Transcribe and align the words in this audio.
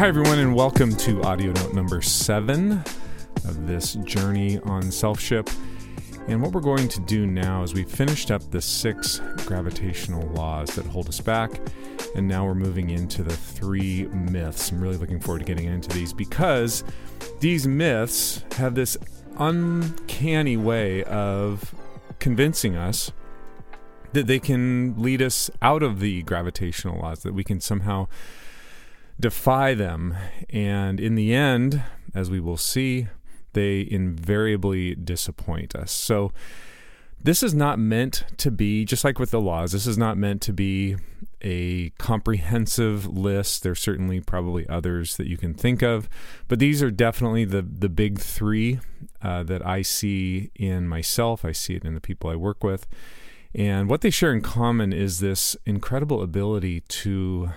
Hi, 0.00 0.08
everyone, 0.08 0.38
and 0.38 0.54
welcome 0.54 0.96
to 0.96 1.22
audio 1.24 1.52
note 1.52 1.74
number 1.74 2.00
seven 2.00 2.82
of 3.44 3.66
this 3.66 3.96
journey 3.96 4.58
on 4.60 4.84
Selfship. 4.84 5.54
And 6.26 6.40
what 6.40 6.52
we're 6.52 6.62
going 6.62 6.88
to 6.88 7.00
do 7.00 7.26
now 7.26 7.62
is 7.62 7.74
we've 7.74 7.86
finished 7.86 8.30
up 8.30 8.50
the 8.50 8.62
six 8.62 9.20
gravitational 9.44 10.26
laws 10.28 10.70
that 10.70 10.86
hold 10.86 11.06
us 11.10 11.20
back, 11.20 11.60
and 12.16 12.26
now 12.26 12.46
we're 12.46 12.54
moving 12.54 12.88
into 12.88 13.22
the 13.22 13.36
three 13.36 14.06
myths. 14.06 14.72
I'm 14.72 14.80
really 14.80 14.96
looking 14.96 15.20
forward 15.20 15.40
to 15.40 15.44
getting 15.44 15.66
into 15.66 15.90
these 15.90 16.14
because 16.14 16.82
these 17.40 17.66
myths 17.66 18.42
have 18.52 18.74
this 18.74 18.96
uncanny 19.36 20.56
way 20.56 21.04
of 21.04 21.74
convincing 22.20 22.74
us 22.74 23.12
that 24.14 24.26
they 24.26 24.38
can 24.38 24.94
lead 24.96 25.20
us 25.20 25.50
out 25.60 25.82
of 25.82 26.00
the 26.00 26.22
gravitational 26.22 26.98
laws, 27.00 27.22
that 27.22 27.34
we 27.34 27.44
can 27.44 27.60
somehow 27.60 28.08
defy 29.20 29.74
them. 29.74 30.16
And 30.48 30.98
in 30.98 31.14
the 31.14 31.34
end, 31.34 31.82
as 32.14 32.30
we 32.30 32.40
will 32.40 32.56
see, 32.56 33.08
they 33.52 33.86
invariably 33.90 34.94
disappoint 34.94 35.74
us. 35.74 35.92
So, 35.92 36.32
this 37.22 37.42
is 37.42 37.54
not 37.54 37.78
meant 37.78 38.24
to 38.38 38.50
be, 38.50 38.86
just 38.86 39.04
like 39.04 39.18
with 39.18 39.30
the 39.30 39.40
laws, 39.40 39.72
this 39.72 39.86
is 39.86 39.98
not 39.98 40.16
meant 40.16 40.40
to 40.42 40.54
be 40.54 40.96
a 41.42 41.90
comprehensive 41.98 43.06
list. 43.06 43.62
There's 43.62 43.80
certainly 43.80 44.20
probably 44.20 44.66
others 44.68 45.16
that 45.16 45.26
you 45.26 45.36
can 45.36 45.52
think 45.52 45.82
of, 45.82 46.08
but 46.48 46.58
these 46.58 46.82
are 46.82 46.90
definitely 46.90 47.44
the, 47.44 47.60
the 47.60 47.90
big 47.90 48.18
three 48.18 48.80
uh, 49.20 49.42
that 49.44 49.64
I 49.66 49.82
see 49.82 50.50
in 50.54 50.88
myself. 50.88 51.44
I 51.44 51.52
see 51.52 51.74
it 51.74 51.84
in 51.84 51.94
the 51.94 52.00
people 52.00 52.30
I 52.30 52.36
work 52.36 52.64
with. 52.64 52.86
And 53.54 53.90
what 53.90 54.00
they 54.00 54.10
share 54.10 54.32
in 54.32 54.40
common 54.40 54.92
is 54.92 55.20
this 55.20 55.56
incredible 55.66 56.22
ability 56.22 56.80
to 56.80 57.50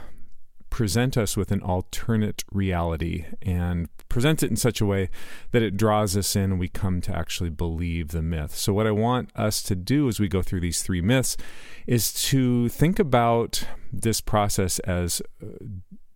present 0.73 1.15
us 1.15 1.37
with 1.37 1.51
an 1.51 1.61
alternate 1.61 2.43
reality 2.51 3.25
and 3.43 3.87
present 4.09 4.41
it 4.41 4.49
in 4.49 4.55
such 4.55 4.81
a 4.81 4.85
way 4.87 5.07
that 5.51 5.61
it 5.61 5.77
draws 5.77 6.17
us 6.17 6.35
in 6.35 6.45
and 6.45 6.59
we 6.59 6.67
come 6.67 6.99
to 6.99 7.15
actually 7.15 7.51
believe 7.51 8.07
the 8.07 8.23
myth. 8.23 8.55
So, 8.55 8.73
what 8.73 8.87
I 8.87 8.91
want 8.91 9.29
us 9.35 9.61
to 9.63 9.75
do 9.75 10.07
as 10.07 10.19
we 10.19 10.27
go 10.27 10.41
through 10.41 10.61
these 10.61 10.81
three 10.81 10.99
myths 10.99 11.37
is 11.85 12.11
to 12.29 12.69
think 12.69 12.97
about 12.97 13.67
this 13.91 14.19
process 14.19 14.79
as 14.79 15.21
uh, 15.43 15.45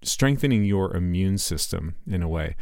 strengthening 0.02 0.64
your 0.64 0.96
immune 0.96 1.38
system 1.38 1.94
in 2.08 2.24
a 2.24 2.28
way, 2.28 2.56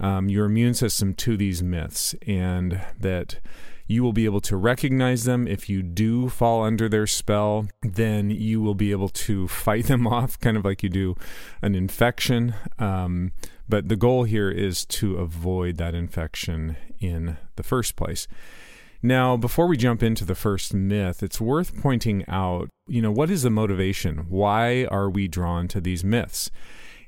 um, 0.00 0.30
your 0.30 0.46
immune 0.46 0.72
system 0.72 1.12
to 1.12 1.36
these 1.36 1.62
myths, 1.62 2.14
and 2.26 2.80
that 2.98 3.38
you 3.86 4.02
will 4.02 4.12
be 4.12 4.24
able 4.24 4.40
to 4.40 4.56
recognize 4.56 5.24
them. 5.24 5.46
If 5.46 5.68
you 5.68 5.82
do 5.82 6.28
fall 6.28 6.62
under 6.62 6.88
their 6.88 7.06
spell, 7.06 7.66
then 7.82 8.30
you 8.30 8.60
will 8.60 8.74
be 8.74 8.90
able 8.92 9.10
to 9.10 9.48
fight 9.48 9.86
them 9.86 10.06
off, 10.06 10.38
kind 10.40 10.56
of 10.56 10.64
like 10.64 10.82
you 10.82 10.88
do 10.88 11.16
an 11.62 11.74
infection. 11.74 12.54
Um, 12.78 13.32
but 13.68 13.88
the 13.88 13.96
goal 13.96 14.24
here 14.24 14.50
is 14.50 14.84
to 14.86 15.16
avoid 15.16 15.76
that 15.78 15.94
infection 15.94 16.76
in 17.00 17.36
the 17.56 17.62
first 17.62 17.96
place. 17.96 18.26
Now, 19.02 19.36
before 19.36 19.66
we 19.66 19.76
jump 19.76 20.02
into 20.02 20.24
the 20.24 20.34
first 20.34 20.72
myth, 20.72 21.22
it's 21.22 21.38
worth 21.38 21.78
pointing 21.78 22.24
out, 22.26 22.70
you 22.86 23.02
know, 23.02 23.12
what 23.12 23.30
is 23.30 23.42
the 23.42 23.50
motivation? 23.50 24.30
Why 24.30 24.86
are 24.86 25.10
we 25.10 25.28
drawn 25.28 25.68
to 25.68 25.80
these 25.80 26.02
myths? 26.02 26.50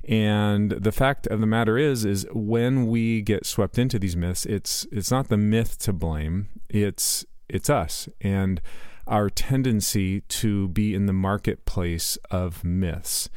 And 0.07 0.71
the 0.71 0.91
fact 0.91 1.27
of 1.27 1.41
the 1.41 1.47
matter 1.47 1.77
is, 1.77 2.05
is 2.05 2.25
when 2.31 2.87
we 2.87 3.21
get 3.21 3.45
swept 3.45 3.77
into 3.77 3.99
these 3.99 4.15
myths, 4.15 4.45
it's 4.45 4.87
it's 4.91 5.11
not 5.11 5.27
the 5.27 5.37
myth 5.37 5.77
to 5.79 5.93
blame. 5.93 6.47
It's 6.69 7.25
it's 7.49 7.69
us 7.69 8.07
and 8.21 8.61
our 9.07 9.29
tendency 9.29 10.21
to 10.21 10.67
be 10.69 10.93
in 10.93 11.05
the 11.05 11.13
marketplace 11.13 12.17
of 12.29 12.63
myths. 12.63 13.29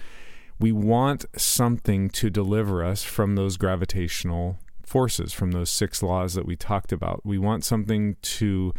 We 0.58 0.72
want 0.72 1.24
something 1.36 2.10
to 2.10 2.28
deliver 2.28 2.84
us 2.84 3.02
from 3.02 3.34
those 3.34 3.56
gravitational 3.56 4.58
forces, 4.84 5.32
from 5.32 5.52
those 5.52 5.70
six 5.70 6.02
laws 6.02 6.34
that 6.34 6.44
we 6.44 6.56
talked 6.56 6.92
about. 6.92 7.24
We 7.24 7.38
want 7.38 7.64
something 7.64 8.16
to 8.22 8.74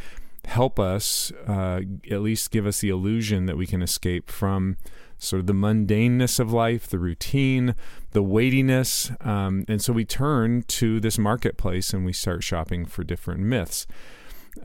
help 0.46 0.80
us, 0.80 1.32
uh, 1.48 1.82
at 2.10 2.22
least 2.22 2.52
give 2.52 2.66
us 2.66 2.82
the 2.82 2.90
illusion 2.90 3.46
that 3.46 3.58
we 3.58 3.66
can 3.66 3.82
escape 3.82 4.30
from 4.30 4.78
sort 5.22 5.42
of 5.42 5.48
the 5.48 5.54
mundaneness 5.54 6.40
of 6.40 6.52
life, 6.52 6.88
the 6.88 7.00
routine, 7.00 7.76
the 8.12 8.24
weightiness. 8.24 9.12
Um, 9.22 9.66
and 9.68 9.82
so 9.82 9.94
we 9.94 10.04
turn 10.04 10.64
to 10.64 11.00
this 11.00 11.18
marketplace 11.18 11.94
and 11.94 12.06
we 12.06 12.12
start 12.12 12.44
shopping 12.44 12.86
for 12.86 13.04
different 13.04 13.42
myths. 13.42 13.86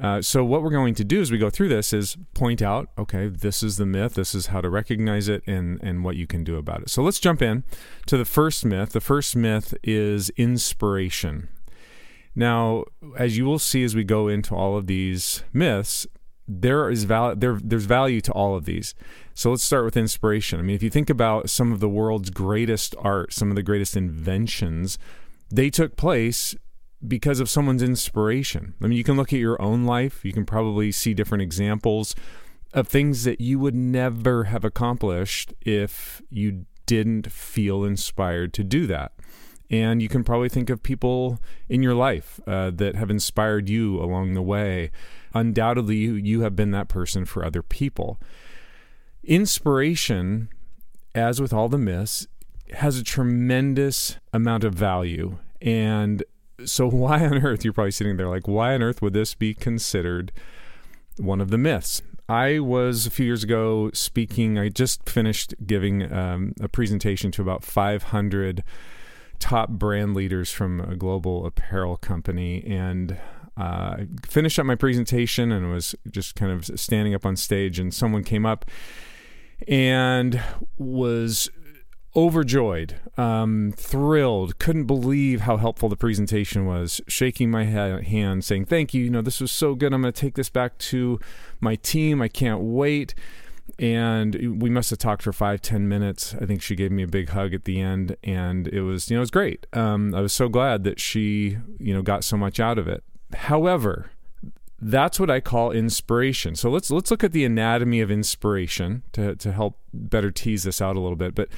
Uh, 0.00 0.20
so 0.20 0.44
what 0.44 0.62
we're 0.62 0.70
going 0.70 0.94
to 0.94 1.04
do 1.04 1.20
as 1.20 1.30
we 1.30 1.38
go 1.38 1.50
through 1.50 1.68
this 1.68 1.92
is 1.92 2.16
point 2.34 2.60
out, 2.60 2.88
okay, 2.98 3.28
this 3.28 3.62
is 3.62 3.76
the 3.76 3.86
myth, 3.86 4.14
this 4.14 4.34
is 4.34 4.46
how 4.48 4.60
to 4.60 4.68
recognize 4.68 5.28
it, 5.28 5.42
and 5.46 5.80
and 5.80 6.02
what 6.02 6.16
you 6.16 6.26
can 6.26 6.42
do 6.42 6.56
about 6.56 6.82
it. 6.82 6.90
So 6.90 7.02
let's 7.02 7.20
jump 7.20 7.40
in 7.40 7.62
to 8.06 8.16
the 8.16 8.24
first 8.24 8.64
myth. 8.64 8.90
The 8.90 9.00
first 9.00 9.36
myth 9.36 9.74
is 9.84 10.30
inspiration. 10.30 11.48
Now, 12.34 12.84
as 13.16 13.38
you 13.38 13.44
will 13.44 13.60
see 13.60 13.84
as 13.84 13.94
we 13.94 14.04
go 14.04 14.26
into 14.26 14.54
all 14.54 14.76
of 14.76 14.88
these 14.88 15.44
myths, 15.52 16.06
there 16.48 16.88
is 16.90 17.04
val- 17.04 17.36
there 17.36 17.58
there's 17.62 17.86
value 17.86 18.20
to 18.22 18.32
all 18.32 18.56
of 18.56 18.64
these. 18.64 18.94
So 19.34 19.50
let's 19.50 19.62
start 19.62 19.84
with 19.84 19.96
inspiration. 19.96 20.58
I 20.58 20.62
mean, 20.62 20.76
if 20.76 20.82
you 20.82 20.90
think 20.90 21.10
about 21.10 21.50
some 21.50 21.72
of 21.72 21.80
the 21.80 21.88
world's 21.88 22.30
greatest 22.30 22.94
art, 22.98 23.32
some 23.32 23.50
of 23.50 23.56
the 23.56 23.62
greatest 23.62 23.96
inventions, 23.96 24.98
they 25.50 25.70
took 25.70 25.96
place 25.96 26.54
because 27.06 27.40
of 27.40 27.50
someone's 27.50 27.82
inspiration. 27.82 28.74
I 28.80 28.86
mean, 28.86 28.96
you 28.96 29.04
can 29.04 29.16
look 29.16 29.32
at 29.32 29.38
your 29.38 29.60
own 29.60 29.84
life, 29.84 30.24
you 30.24 30.32
can 30.32 30.46
probably 30.46 30.90
see 30.92 31.14
different 31.14 31.42
examples 31.42 32.14
of 32.72 32.88
things 32.88 33.24
that 33.24 33.40
you 33.40 33.58
would 33.58 33.74
never 33.74 34.44
have 34.44 34.64
accomplished 34.64 35.54
if 35.60 36.22
you 36.30 36.66
didn't 36.86 37.30
feel 37.32 37.84
inspired 37.84 38.52
to 38.54 38.64
do 38.64 38.86
that. 38.86 39.12
And 39.70 40.00
you 40.00 40.08
can 40.08 40.22
probably 40.22 40.48
think 40.48 40.70
of 40.70 40.82
people 40.82 41.40
in 41.68 41.82
your 41.82 41.94
life 41.94 42.40
uh, 42.46 42.70
that 42.70 42.94
have 42.94 43.10
inspired 43.10 43.68
you 43.68 44.00
along 44.00 44.34
the 44.34 44.42
way. 44.42 44.92
Undoubtedly, 45.34 45.96
you, 45.96 46.14
you 46.14 46.40
have 46.42 46.54
been 46.54 46.70
that 46.70 46.88
person 46.88 47.24
for 47.24 47.44
other 47.44 47.62
people. 47.62 48.20
Inspiration, 49.24 50.48
as 51.14 51.40
with 51.40 51.52
all 51.52 51.68
the 51.68 51.78
myths, 51.78 52.28
has 52.74 52.98
a 52.98 53.04
tremendous 53.04 54.18
amount 54.32 54.62
of 54.62 54.74
value. 54.74 55.38
And 55.60 56.22
so, 56.64 56.86
why 56.90 57.24
on 57.24 57.44
earth, 57.44 57.64
you're 57.64 57.72
probably 57.72 57.90
sitting 57.90 58.16
there 58.16 58.28
like, 58.28 58.46
why 58.46 58.74
on 58.74 58.82
earth 58.82 59.02
would 59.02 59.14
this 59.14 59.34
be 59.34 59.52
considered 59.52 60.32
one 61.16 61.40
of 61.40 61.50
the 61.50 61.58
myths? 61.58 62.02
I 62.28 62.58
was 62.58 63.06
a 63.06 63.10
few 63.10 63.26
years 63.26 63.44
ago 63.44 63.90
speaking, 63.94 64.58
I 64.58 64.68
just 64.68 65.08
finished 65.08 65.54
giving 65.64 66.12
um, 66.12 66.54
a 66.60 66.68
presentation 66.68 67.30
to 67.32 67.42
about 67.42 67.62
500 67.62 68.64
top 69.46 69.70
brand 69.70 70.12
leaders 70.12 70.50
from 70.50 70.80
a 70.80 70.96
global 70.96 71.46
apparel 71.46 71.96
company. 71.96 72.64
And 72.66 73.12
uh, 73.56 73.62
I 73.62 74.06
finished 74.26 74.58
up 74.58 74.66
my 74.66 74.74
presentation 74.74 75.52
and 75.52 75.70
was 75.70 75.94
just 76.10 76.34
kind 76.34 76.50
of 76.50 76.80
standing 76.80 77.14
up 77.14 77.24
on 77.24 77.36
stage, 77.36 77.78
and 77.78 77.94
someone 77.94 78.24
came 78.24 78.44
up 78.44 78.64
and 79.68 80.42
was 80.76 81.48
overjoyed, 82.16 82.96
um, 83.16 83.72
thrilled, 83.76 84.58
couldn't 84.58 84.86
believe 84.86 85.42
how 85.42 85.58
helpful 85.58 85.88
the 85.88 85.96
presentation 85.96 86.66
was, 86.66 87.00
shaking 87.06 87.48
my 87.48 87.64
hand, 87.64 88.44
saying, 88.44 88.64
Thank 88.64 88.94
you. 88.94 89.04
You 89.04 89.10
know, 89.10 89.22
this 89.22 89.40
was 89.40 89.52
so 89.52 89.76
good. 89.76 89.92
I'm 89.92 90.02
going 90.02 90.12
to 90.12 90.20
take 90.20 90.34
this 90.34 90.50
back 90.50 90.76
to 90.78 91.20
my 91.60 91.76
team. 91.76 92.20
I 92.20 92.26
can't 92.26 92.62
wait. 92.62 93.14
And 93.78 94.60
we 94.62 94.70
must 94.70 94.90
have 94.90 94.98
talked 94.98 95.22
for 95.22 95.32
five, 95.32 95.60
ten 95.60 95.88
minutes. 95.88 96.34
I 96.40 96.46
think 96.46 96.62
she 96.62 96.74
gave 96.74 96.90
me 96.90 97.02
a 97.02 97.08
big 97.08 97.30
hug 97.30 97.52
at 97.52 97.64
the 97.64 97.80
end, 97.80 98.16
and 98.22 98.68
it 98.68 98.80
was, 98.82 99.10
you 99.10 99.16
know, 99.16 99.20
it 99.20 99.28
was 99.28 99.30
great. 99.30 99.66
Um, 99.72 100.14
I 100.14 100.20
was 100.20 100.32
so 100.32 100.48
glad 100.48 100.84
that 100.84 100.98
she, 100.98 101.58
you 101.78 101.92
know, 101.92 102.02
got 102.02 102.24
so 102.24 102.36
much 102.36 102.58
out 102.58 102.78
of 102.78 102.88
it. 102.88 103.04
However, 103.34 104.10
that's 104.80 105.18
what 105.18 105.30
I 105.30 105.40
call 105.40 105.72
inspiration. 105.72 106.54
So 106.54 106.70
let's 106.70 106.90
let's 106.90 107.10
look 107.10 107.24
at 107.24 107.32
the 107.32 107.44
anatomy 107.44 108.00
of 108.00 108.10
inspiration 108.10 109.02
to 109.12 109.34
to 109.36 109.52
help 109.52 109.78
better 109.92 110.30
tease 110.30 110.64
this 110.64 110.80
out 110.80 110.96
a 110.96 111.00
little 111.00 111.16
bit. 111.16 111.34
But 111.34 111.48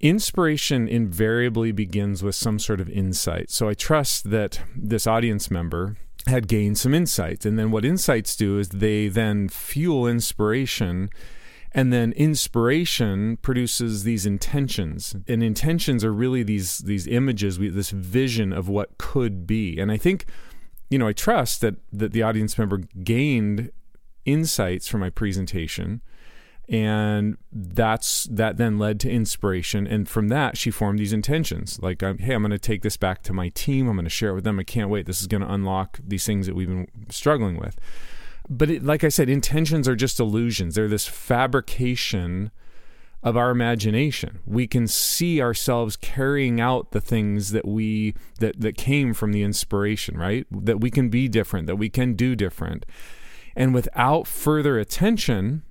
inspiration 0.00 0.88
invariably 0.88 1.72
begins 1.72 2.22
with 2.22 2.34
some 2.34 2.58
sort 2.58 2.80
of 2.80 2.88
insight. 2.88 3.50
So 3.50 3.68
I 3.68 3.74
trust 3.74 4.30
that 4.30 4.60
this 4.76 5.06
audience 5.06 5.50
member 5.50 5.96
had 6.26 6.48
gained 6.48 6.78
some 6.78 6.94
insights. 6.94 7.46
And 7.46 7.58
then 7.58 7.70
what 7.70 7.84
insights 7.84 8.36
do 8.36 8.58
is 8.58 8.68
they 8.68 9.08
then 9.08 9.48
fuel 9.48 10.06
inspiration. 10.06 11.10
And 11.72 11.92
then 11.92 12.12
inspiration 12.12 13.36
produces 13.36 14.02
these 14.02 14.26
intentions, 14.26 15.14
and 15.28 15.40
intentions 15.40 16.04
are 16.04 16.12
really 16.12 16.42
these 16.42 16.78
these 16.78 17.06
images, 17.06 17.58
this 17.60 17.90
vision 17.90 18.52
of 18.52 18.68
what 18.68 18.98
could 18.98 19.46
be. 19.46 19.78
And 19.78 19.92
I 19.92 19.96
think 19.96 20.26
you 20.88 20.98
know, 20.98 21.06
I 21.06 21.12
trust 21.12 21.60
that 21.60 21.76
that 21.92 22.12
the 22.12 22.24
audience 22.24 22.58
member 22.58 22.78
gained 23.04 23.70
insights 24.24 24.88
from 24.88 25.00
my 25.00 25.10
presentation 25.10 26.02
and 26.70 27.36
that's 27.52 28.24
that 28.30 28.56
then 28.56 28.78
led 28.78 29.00
to 29.00 29.10
inspiration. 29.10 29.86
And 29.88 30.08
from 30.08 30.28
that 30.28 30.56
she 30.56 30.70
formed 30.70 31.00
these 31.00 31.12
intentions. 31.12 31.80
Like 31.82 32.02
um, 32.02 32.18
hey 32.18 32.32
i'm 32.32 32.42
going 32.42 32.52
to 32.52 32.58
take 32.58 32.82
this 32.82 32.96
back 32.96 33.22
to 33.24 33.32
my 33.32 33.48
team. 33.50 33.88
I'm 33.88 33.96
going 33.96 34.04
to 34.04 34.10
share 34.10 34.30
it 34.30 34.34
with 34.36 34.44
them. 34.44 34.60
I 34.60 34.62
can't 34.62 34.88
wait. 34.88 35.06
This 35.06 35.20
is 35.20 35.26
going 35.26 35.42
to 35.42 35.52
unlock 35.52 35.98
these 36.06 36.24
things 36.24 36.46
that 36.46 36.54
we've 36.54 36.68
been 36.68 36.86
struggling 37.10 37.58
with. 37.58 37.76
But 38.48 38.70
it, 38.70 38.84
like 38.84 39.04
i 39.04 39.08
said 39.08 39.28
intentions 39.28 39.88
are 39.88 39.96
just 39.96 40.20
illusions. 40.20 40.76
They're 40.76 40.88
this 40.88 41.08
fabrication 41.08 42.52
of 43.22 43.36
our 43.36 43.50
imagination. 43.50 44.38
We 44.46 44.66
can 44.66 44.86
see 44.86 45.42
ourselves 45.42 45.96
carrying 45.96 46.60
out 46.60 46.92
the 46.92 47.00
things 47.00 47.50
that 47.50 47.66
we 47.66 48.14
that 48.38 48.60
that 48.60 48.76
came 48.76 49.12
from 49.12 49.32
the 49.32 49.42
inspiration, 49.42 50.16
right? 50.16 50.46
That 50.52 50.80
we 50.80 50.90
can 50.90 51.08
be 51.08 51.26
different, 51.26 51.66
that 51.66 51.76
we 51.76 51.90
can 51.90 52.14
do 52.14 52.36
different. 52.36 52.86
And 53.56 53.74
without 53.74 54.28
further 54.28 54.78
attention, 54.78 55.64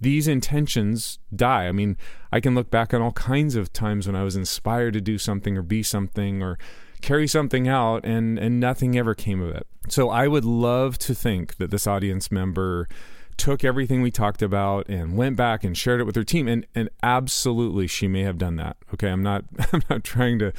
these 0.00 0.28
intentions 0.28 1.18
die. 1.34 1.66
I 1.66 1.72
mean, 1.72 1.96
I 2.30 2.40
can 2.40 2.54
look 2.54 2.70
back 2.70 2.92
on 2.92 3.00
all 3.00 3.12
kinds 3.12 3.54
of 3.54 3.72
times 3.72 4.06
when 4.06 4.16
I 4.16 4.22
was 4.22 4.36
inspired 4.36 4.92
to 4.94 5.00
do 5.00 5.18
something 5.18 5.56
or 5.56 5.62
be 5.62 5.82
something 5.82 6.42
or 6.42 6.58
carry 7.00 7.26
something 7.26 7.68
out 7.68 8.04
and 8.04 8.38
and 8.38 8.58
nothing 8.58 8.96
ever 8.96 9.14
came 9.14 9.40
of 9.40 9.54
it. 9.54 9.66
So 9.88 10.10
I 10.10 10.28
would 10.28 10.44
love 10.44 10.98
to 10.98 11.14
think 11.14 11.56
that 11.56 11.70
this 11.70 11.86
audience 11.86 12.30
member 12.30 12.88
took 13.36 13.64
everything 13.64 14.02
we 14.02 14.10
talked 14.10 14.42
about 14.42 14.88
and 14.88 15.16
went 15.16 15.36
back 15.36 15.62
and 15.62 15.76
shared 15.76 16.00
it 16.00 16.04
with 16.04 16.16
her 16.16 16.24
team 16.24 16.48
and 16.48 16.66
and 16.74 16.88
absolutely 17.02 17.86
she 17.86 18.08
may 18.08 18.22
have 18.22 18.38
done 18.38 18.56
that 18.56 18.76
okay 18.94 19.10
i'm 19.10 19.22
not 19.22 19.44
i'm 19.72 19.82
not 19.90 20.02
trying 20.02 20.38
to 20.38 20.52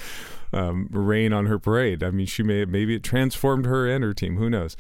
um, 0.53 0.88
rain 0.91 1.33
on 1.33 1.45
her 1.45 1.59
parade. 1.59 2.03
I 2.03 2.11
mean 2.11 2.25
she 2.25 2.44
may 2.44 2.65
maybe 2.65 2.95
it 2.95 3.03
transformed 3.03 3.65
her 3.65 3.88
and 3.88 4.03
her 4.03 4.13
team. 4.13 4.38
Who 4.38 4.49
knows? 4.49 4.75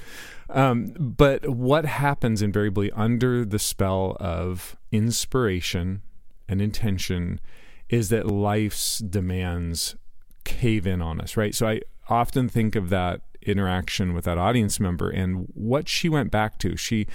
Um, 0.49 0.93
but 0.97 1.49
what 1.49 1.85
happens 1.85 2.41
invariably 2.41 2.91
under 2.91 3.43
the 3.43 3.59
spell 3.59 4.15
of 4.19 4.77
inspiration 4.91 6.01
and 6.47 6.61
intention 6.61 7.41
is 7.89 8.09
that 8.09 8.27
life's 8.27 8.99
demands 8.99 9.95
cave 10.43 10.87
in 10.87 11.01
on 11.01 11.19
us 11.19 11.35
right? 11.35 11.53
So 11.53 11.67
i 11.67 11.81
often 12.09 12.47
think 12.47 12.75
of 12.77 12.89
that 12.89 13.19
interaction 13.41 14.13
with 14.13 14.25
that 14.25 14.37
audience 14.37 14.79
member 14.79 15.09
and 15.09 15.47
what 15.53 15.87
she 15.87 16.09
went 16.09 16.31
back 16.31 16.57
to. 16.59 16.75
She 16.75 17.07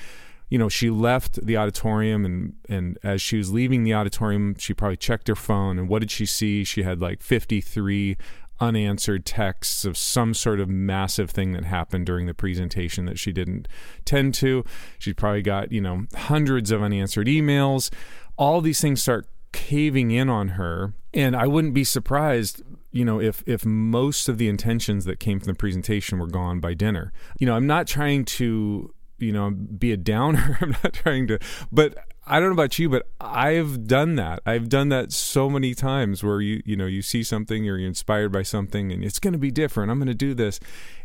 you 0.52 0.58
know, 0.58 0.68
she 0.68 0.90
left 0.90 1.46
the 1.46 1.56
auditorium 1.56 2.26
and 2.26 2.52
and 2.68 2.98
as 3.02 3.22
she 3.22 3.38
was 3.38 3.50
leaving 3.50 3.84
the 3.84 3.94
auditorium, 3.94 4.54
she 4.58 4.74
probably 4.74 4.98
checked 4.98 5.28
her 5.28 5.34
phone 5.34 5.78
and 5.78 5.88
what 5.88 6.00
did 6.00 6.10
she 6.10 6.26
see? 6.26 6.62
She 6.62 6.82
had 6.82 7.00
like 7.00 7.22
53 7.22 8.18
unanswered 8.60 9.24
texts 9.24 9.86
of 9.86 9.96
some 9.96 10.34
sort 10.34 10.60
of 10.60 10.68
massive 10.68 11.30
thing 11.30 11.52
that 11.52 11.64
happened 11.64 12.04
during 12.04 12.26
the 12.26 12.34
presentation 12.34 13.06
that 13.06 13.18
she 13.18 13.32
didn't 13.32 13.66
tend 14.04 14.34
to. 14.34 14.62
She 14.98 15.14
probably 15.14 15.40
got, 15.40 15.72
you 15.72 15.80
know, 15.80 16.04
hundreds 16.14 16.70
of 16.70 16.82
unanswered 16.82 17.28
emails. 17.28 17.90
All 18.36 18.60
these 18.60 18.82
things 18.82 19.00
start 19.00 19.26
caving 19.52 20.10
in 20.10 20.28
on 20.28 20.48
her 20.48 20.92
and 21.14 21.34
I 21.34 21.46
wouldn't 21.46 21.72
be 21.72 21.84
surprised 21.84 22.60
you 22.90 23.06
know 23.06 23.18
if 23.22 23.42
if 23.46 23.64
most 23.64 24.28
of 24.28 24.36
the 24.36 24.48
intentions 24.48 25.06
that 25.06 25.18
came 25.18 25.40
from 25.40 25.46
the 25.46 25.58
presentation 25.58 26.18
were 26.18 26.26
gone 26.26 26.60
by 26.60 26.74
dinner 26.74 27.10
you 27.38 27.46
know 27.46 27.54
i'm 27.54 27.66
not 27.66 27.86
trying 27.86 28.22
to 28.24 28.92
you 29.22 29.32
know 29.32 29.50
be 29.50 29.92
a 29.92 29.96
downer. 29.96 30.58
I'm 30.60 30.76
not 30.82 30.92
trying 30.92 31.26
to 31.28 31.38
but 31.70 31.96
i 32.26 32.38
don't 32.38 32.50
know 32.50 32.54
about 32.54 32.78
you 32.78 32.88
but 32.88 33.08
i've 33.20 33.86
done 33.86 34.16
that. 34.16 34.40
I've 34.46 34.68
done 34.68 34.88
that 34.90 35.12
so 35.12 35.48
many 35.48 35.74
times 35.74 36.22
where 36.22 36.40
you 36.40 36.62
you 36.64 36.76
know 36.76 36.86
you 36.86 37.02
see 37.02 37.22
something 37.22 37.68
or 37.68 37.78
you're 37.78 37.88
inspired 37.88 38.32
by 38.32 38.42
something 38.42 38.92
and 38.92 39.04
it's 39.04 39.18
going 39.18 39.32
to 39.32 39.38
be 39.38 39.50
different. 39.50 39.90
I'm 39.90 39.98
going 39.98 40.08
to 40.08 40.14
do 40.14 40.34
this. 40.34 40.60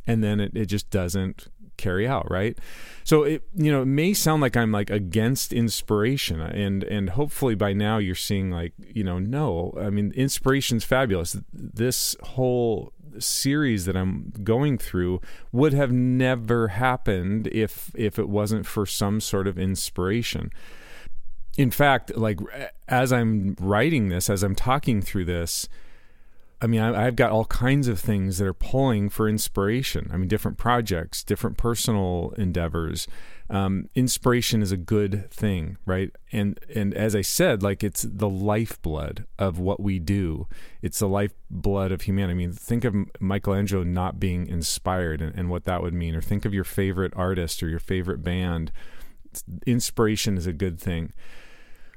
And 0.06 0.24
then 0.24 0.40
it, 0.40 0.56
it 0.56 0.66
just 0.68 0.90
doesn't 0.90 1.48
carry 1.78 2.08
out 2.08 2.30
right? 2.32 2.58
So 3.04 3.24
it 3.24 3.44
you 3.56 3.72
know 3.72 3.84
it 3.84 3.86
may 3.86 4.14
sound 4.14 4.42
like 4.42 4.58
i'm 4.58 4.72
like 4.72 4.90
against 4.90 5.54
inspiration. 5.54 6.42
And 6.42 6.84
and 6.84 7.12
hopefully 7.12 7.56
by 7.56 7.74
now 7.74 7.98
you're 7.98 8.16
seeing 8.16 8.52
like 8.52 8.74
you 8.80 9.04
know 9.04 9.20
no 9.20 9.74
i 9.80 9.90
mean 9.90 10.12
inspiration's 10.16 10.84
fabulous. 10.84 11.38
This 11.54 12.16
whole 12.24 12.94
series 13.20 13.86
that 13.86 13.96
I'm 13.96 14.34
going 14.44 14.78
through 14.78 15.22
would 15.52 15.74
have 15.74 15.92
never 15.92 16.70
happened 16.70 17.48
if 17.48 17.92
if 17.96 18.18
it 18.20 18.30
wasn't 18.30 18.66
for 18.66 18.86
some 18.86 19.22
sort 19.22 19.48
of 19.48 19.58
inspiration. 19.58 20.52
In 21.58 21.72
fact, 21.72 22.16
like 22.16 22.40
as 22.88 23.12
I'm 23.12 23.56
writing 23.60 24.10
this, 24.10 24.30
as 24.30 24.44
I'm 24.44 24.56
talking 24.56 25.02
through 25.02 25.26
this, 25.26 25.68
I 26.60 26.68
mean, 26.68 26.82
I, 26.82 27.04
have 27.04 27.16
got 27.16 27.32
all 27.32 27.46
kinds 27.46 27.88
of 27.88 28.00
things 28.00 28.40
that 28.40 28.48
are 28.48 28.54
pulling 28.54 29.10
for 29.10 29.30
inspiration. 29.30 30.10
I 30.12 30.18
mean, 30.18 30.28
different 30.28 30.58
projects, 30.58 31.24
different 31.24 31.56
personal 31.56 32.34
endeavors, 32.36 33.08
um, 33.50 33.90
inspiration 33.96 34.62
is 34.62 34.72
a 34.72 34.78
good 34.78 35.32
thing, 35.32 35.78
right? 35.86 36.12
And 36.32 36.60
and 36.74 36.94
as 36.94 37.16
I 37.16 37.22
said, 37.22 37.64
like 37.64 37.84
it's 37.84 38.02
the 38.02 38.28
lifeblood 38.28 39.26
of 39.40 39.58
what 39.58 39.80
we 39.80 40.00
do. 40.00 40.48
It's 40.82 41.00
the 41.00 41.08
lifeblood 41.08 41.92
of 41.92 42.02
humanity. 42.02 42.34
I 42.34 42.36
mean, 42.36 42.52
think 42.52 42.84
of 42.84 42.96
Michelangelo 43.22 43.84
not 43.84 44.20
being 44.20 44.48
inspired 44.48 45.22
and, 45.22 45.34
and 45.36 45.50
what 45.50 45.64
that 45.64 45.82
would 45.82 45.94
mean, 45.94 46.14
or 46.14 46.22
think 46.22 46.44
of 46.44 46.54
your 46.54 46.66
favorite 46.66 47.14
artist 47.16 47.64
or 47.64 47.70
your 47.70 47.80
favorite 47.80 48.22
band. 48.22 48.72
Inspiration 49.66 50.38
is 50.38 50.48
a 50.48 50.54
good 50.54 50.80
thing. 50.80 51.14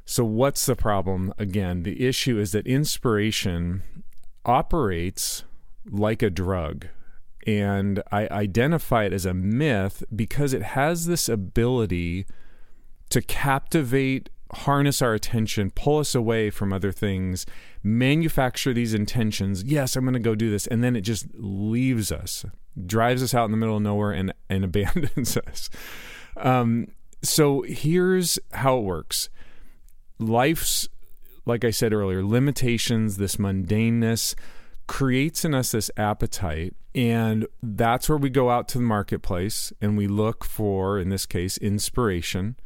So, 0.05 0.25
what's 0.25 0.67
the 0.67 0.77
problem? 0.77 1.33
Again, 1.37 1.83
the 1.83 2.07
issue 2.07 2.39
is 2.39 2.53
that 2.53 2.67
inspiration 2.67 3.83
operates 4.45 5.45
like 5.91 6.23
a 6.23 6.31
drug 6.31 6.87
and 7.47 8.03
I 8.13 8.29
identify 8.29 9.05
it 9.05 9.13
as 9.13 9.27
a 9.27 9.35
myth 9.35 10.05
because 10.15 10.53
it 10.53 10.63
has 10.63 11.07
this 11.07 11.29
ability 11.29 12.27
to 13.11 13.23
captivate, 13.23 14.29
harness 14.53 15.01
our 15.01 15.15
attention, 15.15 15.71
pull 15.71 15.99
us 15.99 16.15
away 16.15 16.51
from 16.51 16.73
other 16.73 16.93
things, 16.93 17.47
manufacture 17.83 18.75
these 18.75 18.95
intentions. 18.95 19.65
Yes, 19.65 19.97
I'm 19.97 20.05
going 20.05 20.15
to 20.15 20.21
go 20.21 20.35
do 20.35 20.51
this. 20.51 20.67
And 20.67 20.85
then 20.85 20.97
it 20.97 21.01
just 21.01 21.27
leaves 21.35 22.13
us, 22.13 22.45
drives 22.87 23.23
us 23.23 23.35
out 23.35 23.47
in 23.47 23.51
the 23.51 23.57
middle 23.57 23.77
of 23.77 23.83
nowhere, 23.83 24.13
and, 24.13 24.33
and 24.49 24.65
abandons 24.65 25.37
us. 25.37 25.71
Um, 26.37 26.89
so 27.23 27.63
here's 27.63 28.39
how 28.53 28.79
it 28.79 28.83
works 28.83 29.29
life's, 30.19 30.89
like 31.51 31.65
I 31.65 31.71
said 31.71 31.93
earlier, 31.93 32.25
limitations, 32.25 33.17
this 33.17 33.37
mundaneness 33.37 34.35
creates 34.87 35.45
in 35.45 35.53
us 35.53 35.73
this 35.73 35.91
appetite 35.97 36.75
and 36.95 37.47
that's 37.63 38.09
where 38.09 38.19
we 38.19 38.31
go 38.31 38.51
out 38.51 38.69
to 38.69 38.79
the 38.79 38.85
marketplace 38.85 39.73
and 39.81 39.97
we 39.97 40.07
look 40.07 40.45
for 40.45 40.99
in 40.99 41.09
this 41.09 41.27
case 41.27 41.57
inspiration. 41.59 42.57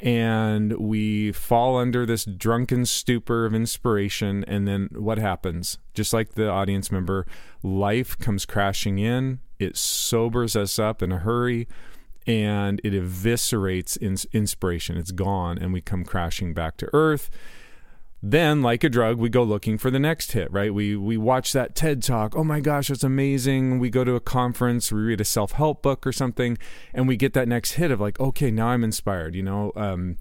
And 0.00 0.72
we 0.78 1.30
fall 1.30 1.76
under 1.76 2.04
this 2.04 2.24
drunken 2.24 2.86
stupor 2.86 3.46
of 3.46 3.54
inspiration 3.54 4.44
and 4.48 4.66
then 4.66 4.88
what 4.92 5.18
happens? 5.18 5.78
Just 5.94 6.12
like 6.12 6.34
the 6.34 6.48
audience 6.48 6.90
member 6.90 7.26
life 7.62 8.18
comes 8.18 8.44
crashing 8.44 8.98
in 8.98 9.40
it 9.58 9.76
sobers 9.76 10.56
us 10.56 10.78
up 10.78 11.02
in 11.02 11.12
a 11.12 11.18
hurry 11.18 11.68
and 12.26 12.80
it 12.82 12.92
eviscerates 12.92 14.00
inspiration. 14.32 14.96
It's 14.96 15.12
gone 15.12 15.58
and 15.58 15.72
we 15.72 15.80
come 15.80 16.04
crashing 16.04 16.54
back 16.54 16.76
to 16.78 16.90
earth 16.92 17.30
then 18.22 18.62
like 18.62 18.84
a 18.84 18.88
drug 18.88 19.18
we 19.18 19.28
go 19.28 19.42
looking 19.42 19.78
for 19.78 19.90
the 19.90 19.98
next 19.98 20.32
hit 20.32 20.50
right? 20.52 20.72
We 20.72 20.96
we 20.96 21.16
watch 21.16 21.52
that 21.52 21.74
ted 21.74 22.02
talk. 22.02 22.36
Oh 22.36 22.44
my 22.44 22.60
gosh 22.60 22.88
that's 22.88 23.04
amazing. 23.04 23.78
We 23.78 23.90
go 23.90 24.04
to 24.04 24.14
a 24.14 24.20
conference 24.20 24.92
we 24.92 25.00
read 25.00 25.20
a 25.20 25.24
self-help 25.24 25.82
book 25.82 26.06
or 26.06 26.12
something 26.12 26.58
and 26.94 27.08
we 27.08 27.16
get 27.16 27.32
that 27.34 27.48
next 27.48 27.72
hit 27.72 27.90
of 27.90 28.00
like 28.00 28.20
okay 28.20 28.50
now 28.50 28.68
i'm 28.68 28.84
inspired 28.84 29.34
you 29.34 29.42
know 29.42 29.72
um, 29.76 30.16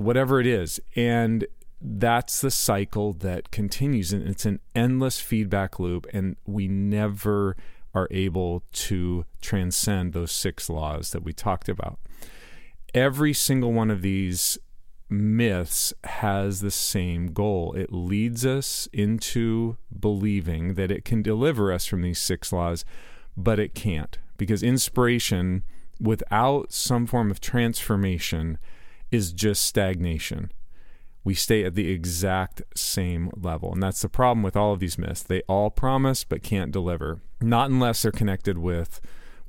whatever 0.00 0.40
it 0.40 0.46
is. 0.46 0.80
And 0.96 1.46
that's 1.80 2.40
the 2.40 2.50
cycle 2.50 3.12
that 3.12 3.50
continues 3.50 4.12
and 4.12 4.26
it's 4.28 4.44
an 4.44 4.60
endless 4.74 5.20
feedback 5.20 5.78
loop 5.78 6.06
and 6.12 6.36
we 6.46 6.68
never 6.68 7.56
are 7.94 8.08
able 8.10 8.62
to 8.72 9.24
transcend 9.40 10.12
those 10.12 10.32
six 10.32 10.68
laws 10.70 11.10
that 11.10 11.22
we 11.22 11.32
talked 11.32 11.68
about. 11.68 11.98
Every 12.94 13.32
single 13.32 13.72
one 13.72 13.90
of 13.90 14.02
these 14.02 14.58
myths 15.10 15.92
has 16.04 16.60
the 16.60 16.70
same 16.70 17.32
goal. 17.32 17.74
It 17.74 17.92
leads 17.92 18.46
us 18.46 18.88
into 18.92 19.76
believing 19.98 20.74
that 20.74 20.90
it 20.90 21.04
can 21.04 21.22
deliver 21.22 21.72
us 21.72 21.86
from 21.86 22.02
these 22.02 22.20
six 22.20 22.52
laws, 22.52 22.84
but 23.36 23.58
it 23.58 23.74
can't 23.74 24.18
because 24.36 24.62
inspiration 24.62 25.64
without 26.00 26.72
some 26.72 27.06
form 27.06 27.30
of 27.30 27.40
transformation 27.40 28.58
is 29.10 29.32
just 29.32 29.64
stagnation. 29.64 30.50
We 31.22 31.34
stay 31.34 31.64
at 31.64 31.74
the 31.74 31.90
exact 31.90 32.62
same 32.74 33.30
level. 33.36 33.72
And 33.72 33.82
that's 33.82 34.00
the 34.00 34.08
problem 34.08 34.42
with 34.42 34.56
all 34.56 34.72
of 34.72 34.80
these 34.80 34.96
myths. 34.96 35.22
They 35.22 35.42
all 35.42 35.70
promise 35.70 36.24
but 36.24 36.42
can't 36.42 36.72
deliver, 36.72 37.20
not 37.42 37.68
unless 37.68 38.02
they're 38.02 38.12
connected 38.12 38.56
with 38.56 39.00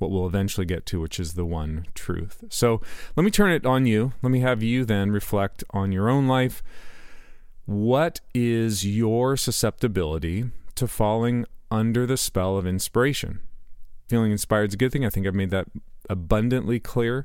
what 0.02 0.10
we'll 0.10 0.26
eventually 0.26 0.66
get 0.66 0.84
to, 0.86 1.00
which 1.00 1.20
is 1.20 1.34
the 1.34 1.44
one 1.44 1.86
truth. 1.94 2.44
So 2.50 2.82
let 3.16 3.22
me 3.22 3.30
turn 3.30 3.52
it 3.52 3.64
on 3.64 3.86
you. 3.86 4.12
Let 4.20 4.30
me 4.30 4.40
have 4.40 4.62
you 4.62 4.84
then 4.84 5.12
reflect 5.12 5.62
on 5.70 5.92
your 5.92 6.10
own 6.10 6.26
life. 6.26 6.62
What 7.64 8.20
is 8.34 8.84
your 8.84 9.36
susceptibility 9.36 10.50
to 10.74 10.88
falling 10.88 11.46
under 11.70 12.04
the 12.04 12.16
spell 12.16 12.56
of 12.56 12.66
inspiration? 12.66 13.40
Feeling 14.08 14.32
inspired 14.32 14.70
is 14.70 14.74
a 14.74 14.76
good 14.76 14.92
thing. 14.92 15.06
I 15.06 15.10
think 15.10 15.26
I've 15.26 15.34
made 15.34 15.50
that 15.50 15.68
abundantly 16.10 16.80
clear. 16.80 17.24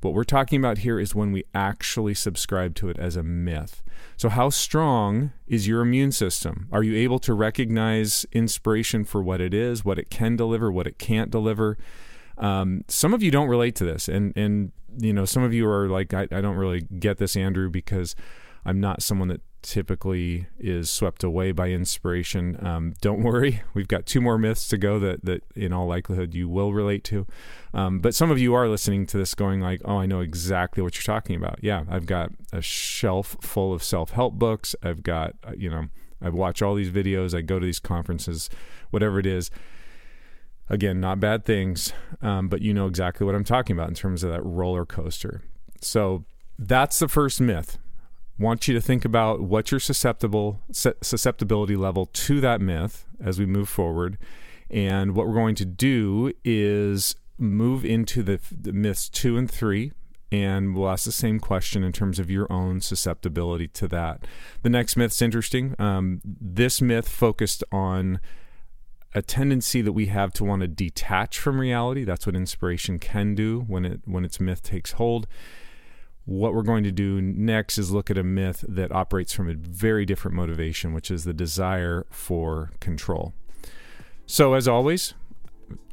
What 0.00 0.14
we're 0.14 0.24
talking 0.24 0.58
about 0.58 0.78
here 0.78 0.98
is 0.98 1.14
when 1.14 1.32
we 1.32 1.44
actually 1.54 2.14
subscribe 2.14 2.74
to 2.76 2.88
it 2.88 2.98
as 2.98 3.16
a 3.16 3.22
myth. 3.22 3.82
So, 4.16 4.28
how 4.28 4.50
strong 4.50 5.32
is 5.46 5.66
your 5.66 5.80
immune 5.80 6.12
system? 6.12 6.68
Are 6.72 6.82
you 6.82 6.94
able 6.96 7.18
to 7.20 7.32
recognize 7.32 8.26
inspiration 8.32 9.04
for 9.04 9.22
what 9.22 9.40
it 9.40 9.54
is, 9.54 9.82
what 9.84 9.98
it 9.98 10.10
can 10.10 10.36
deliver, 10.36 10.70
what 10.70 10.86
it 10.86 10.98
can't 10.98 11.30
deliver? 11.30 11.78
Um, 12.38 12.84
some 12.88 13.14
of 13.14 13.22
you 13.22 13.30
don't 13.30 13.48
relate 13.48 13.74
to 13.76 13.84
this, 13.84 14.08
and 14.08 14.36
and 14.36 14.72
you 14.98 15.12
know 15.12 15.24
some 15.24 15.42
of 15.42 15.52
you 15.52 15.68
are 15.68 15.88
like, 15.88 16.14
I, 16.14 16.22
I 16.30 16.40
don't 16.40 16.56
really 16.56 16.82
get 16.98 17.18
this, 17.18 17.36
Andrew, 17.36 17.70
because 17.70 18.14
I'm 18.64 18.80
not 18.80 19.02
someone 19.02 19.28
that 19.28 19.40
typically 19.64 20.46
is 20.58 20.90
swept 20.90 21.24
away 21.24 21.50
by 21.50 21.70
inspiration. 21.70 22.58
Um, 22.64 22.94
don't 23.00 23.22
worry, 23.22 23.62
we've 23.74 23.88
got 23.88 24.04
two 24.04 24.20
more 24.20 24.38
myths 24.38 24.68
to 24.68 24.78
go 24.78 24.98
that 24.98 25.24
that 25.24 25.42
in 25.56 25.72
all 25.72 25.86
likelihood 25.86 26.34
you 26.34 26.48
will 26.48 26.72
relate 26.72 27.02
to. 27.04 27.26
Um, 27.72 28.00
but 28.00 28.14
some 28.14 28.30
of 28.30 28.38
you 28.38 28.54
are 28.54 28.68
listening 28.68 29.06
to 29.06 29.18
this 29.18 29.34
going 29.34 29.60
like, 29.60 29.80
"Oh, 29.84 29.98
I 29.98 30.06
know 30.06 30.20
exactly 30.20 30.82
what 30.82 30.94
you're 30.94 31.14
talking 31.14 31.36
about." 31.36 31.58
Yeah, 31.62 31.84
I've 31.88 32.06
got 32.06 32.30
a 32.52 32.60
shelf 32.60 33.36
full 33.40 33.72
of 33.72 33.82
self-help 33.82 34.34
books. 34.34 34.76
I've 34.82 35.02
got 35.02 35.34
uh, 35.44 35.52
you 35.56 35.70
know, 35.70 35.86
I 36.20 36.28
watch 36.28 36.62
all 36.62 36.74
these 36.74 36.90
videos. 36.90 37.36
I 37.36 37.40
go 37.40 37.58
to 37.58 37.66
these 37.66 37.80
conferences, 37.80 38.50
whatever 38.90 39.18
it 39.18 39.26
is. 39.26 39.50
Again, 40.70 41.00
not 41.00 41.20
bad 41.20 41.44
things, 41.44 41.92
um, 42.22 42.48
but 42.48 42.62
you 42.62 42.72
know 42.72 42.86
exactly 42.86 43.26
what 43.26 43.34
I'm 43.34 43.44
talking 43.44 43.76
about 43.76 43.88
in 43.88 43.94
terms 43.94 44.24
of 44.24 44.30
that 44.30 44.44
roller 44.44 44.86
coaster. 44.86 45.42
So 45.80 46.24
that's 46.58 46.98
the 46.98 47.08
first 47.08 47.40
myth 47.40 47.78
want 48.38 48.66
you 48.66 48.74
to 48.74 48.80
think 48.80 49.04
about 49.04 49.40
what 49.40 49.70
your 49.70 49.80
susceptible 49.80 50.60
susceptibility 50.72 51.76
level 51.76 52.06
to 52.06 52.40
that 52.40 52.60
myth 52.60 53.06
as 53.22 53.38
we 53.38 53.46
move 53.46 53.68
forward. 53.68 54.18
And 54.70 55.14
what 55.14 55.26
we're 55.28 55.34
going 55.34 55.54
to 55.56 55.64
do 55.64 56.32
is 56.44 57.16
move 57.38 57.84
into 57.84 58.22
the, 58.22 58.40
the 58.50 58.72
myths 58.72 59.08
two 59.08 59.36
and 59.36 59.50
three, 59.50 59.92
and 60.32 60.74
we'll 60.74 60.88
ask 60.88 61.04
the 61.04 61.12
same 61.12 61.38
question 61.38 61.84
in 61.84 61.92
terms 61.92 62.18
of 62.18 62.30
your 62.30 62.50
own 62.52 62.80
susceptibility 62.80 63.68
to 63.68 63.86
that. 63.88 64.26
The 64.62 64.70
next 64.70 64.96
myth's 64.96 65.22
interesting. 65.22 65.76
Um, 65.78 66.20
this 66.24 66.82
myth 66.82 67.08
focused 67.08 67.62
on 67.70 68.20
a 69.14 69.22
tendency 69.22 69.80
that 69.80 69.92
we 69.92 70.06
have 70.06 70.32
to 70.34 70.44
want 70.44 70.60
to 70.62 70.68
detach 70.68 71.38
from 71.38 71.60
reality. 71.60 72.04
That's 72.04 72.26
what 72.26 72.34
inspiration 72.34 72.98
can 72.98 73.34
do 73.34 73.60
when 73.60 73.84
it 73.84 74.00
when 74.04 74.24
its 74.24 74.40
myth 74.40 74.62
takes 74.62 74.92
hold. 74.92 75.26
What 76.26 76.54
we're 76.54 76.62
going 76.62 76.84
to 76.84 76.92
do 76.92 77.20
next 77.20 77.76
is 77.76 77.90
look 77.90 78.10
at 78.10 78.16
a 78.16 78.24
myth 78.24 78.64
that 78.66 78.90
operates 78.90 79.34
from 79.34 79.48
a 79.48 79.54
very 79.54 80.06
different 80.06 80.34
motivation, 80.34 80.94
which 80.94 81.10
is 81.10 81.24
the 81.24 81.34
desire 81.34 82.06
for 82.10 82.70
control. 82.80 83.34
So, 84.26 84.54
as 84.54 84.66
always, 84.66 85.12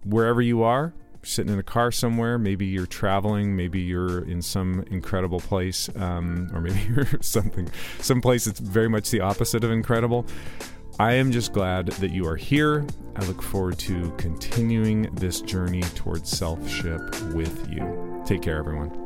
wherever 0.06 0.42
you 0.42 0.64
are, 0.64 0.94
sitting 1.24 1.52
in 1.52 1.60
a 1.60 1.64
car 1.64 1.92
somewhere, 1.92 2.38
maybe 2.38 2.66
you're 2.66 2.86
traveling, 2.86 3.56
maybe 3.56 3.82
you're 3.82 4.24
in 4.24 4.42
some 4.42 4.86
incredible 4.90 5.40
place, 5.40 5.90
um, 5.98 6.50
or 6.54 6.62
maybe 6.62 6.80
you're 6.96 7.08
something, 7.22 7.70
some 8.00 8.22
place 8.22 8.46
that's 8.46 8.60
very 8.60 8.90
much 8.90 9.12
the 9.12 9.20
opposite 9.20 9.64
of 9.64 9.72
incredible. 9.72 10.26
I 11.02 11.14
am 11.14 11.32
just 11.32 11.52
glad 11.52 11.88
that 11.88 12.12
you 12.12 12.28
are 12.28 12.36
here. 12.36 12.86
I 13.16 13.26
look 13.26 13.42
forward 13.42 13.80
to 13.80 14.12
continuing 14.20 15.10
this 15.16 15.42
journey 15.42 15.82
towards 15.96 16.32
Selfship 16.32 17.34
with 17.34 17.68
you. 17.72 18.22
Take 18.24 18.44
care, 18.44 18.60
everyone. 18.60 19.01